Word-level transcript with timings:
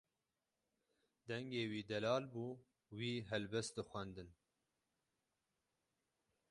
Dengê 1.29 1.63
wî 1.71 1.81
delal 1.91 2.23
bû, 2.33 2.47
wî 2.97 3.11
helbest 3.29 3.71
dixwandin. 3.77 4.29